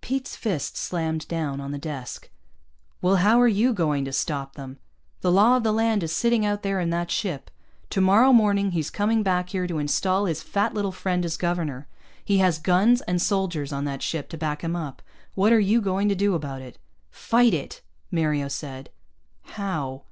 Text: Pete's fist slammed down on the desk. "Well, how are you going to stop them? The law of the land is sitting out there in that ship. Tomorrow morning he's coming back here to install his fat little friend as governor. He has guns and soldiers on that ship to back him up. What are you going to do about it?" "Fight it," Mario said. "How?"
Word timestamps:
Pete's 0.00 0.34
fist 0.34 0.76
slammed 0.76 1.28
down 1.28 1.60
on 1.60 1.70
the 1.70 1.78
desk. 1.78 2.28
"Well, 3.00 3.18
how 3.18 3.40
are 3.40 3.46
you 3.46 3.72
going 3.72 4.04
to 4.04 4.12
stop 4.12 4.56
them? 4.56 4.78
The 5.20 5.30
law 5.30 5.56
of 5.56 5.62
the 5.62 5.70
land 5.70 6.02
is 6.02 6.10
sitting 6.10 6.44
out 6.44 6.64
there 6.64 6.80
in 6.80 6.90
that 6.90 7.08
ship. 7.08 7.52
Tomorrow 7.88 8.32
morning 8.32 8.72
he's 8.72 8.90
coming 8.90 9.22
back 9.22 9.50
here 9.50 9.68
to 9.68 9.78
install 9.78 10.24
his 10.26 10.42
fat 10.42 10.74
little 10.74 10.90
friend 10.90 11.24
as 11.24 11.36
governor. 11.36 11.86
He 12.24 12.38
has 12.38 12.58
guns 12.58 13.00
and 13.02 13.22
soldiers 13.22 13.72
on 13.72 13.84
that 13.84 14.02
ship 14.02 14.28
to 14.30 14.36
back 14.36 14.64
him 14.64 14.74
up. 14.74 15.02
What 15.36 15.52
are 15.52 15.60
you 15.60 15.80
going 15.80 16.08
to 16.08 16.16
do 16.16 16.34
about 16.34 16.60
it?" 16.62 16.76
"Fight 17.12 17.54
it," 17.54 17.80
Mario 18.10 18.48
said. 18.48 18.90
"How?" 19.54 20.02